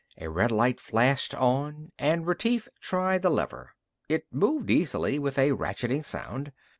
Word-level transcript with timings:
A 0.17 0.31
red 0.31 0.51
light 0.51 0.79
flashed 0.79 1.35
on, 1.35 1.91
and 1.99 2.25
Retief 2.25 2.67
tried 2.79 3.21
the 3.21 3.29
lever. 3.29 3.73
It 4.09 4.25
moved 4.33 4.71
easily, 4.71 5.19
with 5.19 5.37
a 5.37 5.51
ratcheting 5.51 6.03
sound. 6.05 6.51